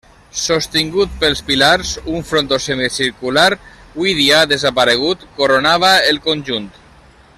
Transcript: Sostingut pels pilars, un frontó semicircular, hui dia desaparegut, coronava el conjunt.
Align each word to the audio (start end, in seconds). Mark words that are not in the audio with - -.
Sostingut 0.43 1.11
pels 1.23 1.41
pilars, 1.49 1.91
un 2.19 2.25
frontó 2.29 2.59
semicircular, 2.63 3.49
hui 4.01 4.15
dia 4.21 4.41
desaparegut, 4.55 5.27
coronava 5.41 5.93
el 6.15 6.23
conjunt. 6.31 6.69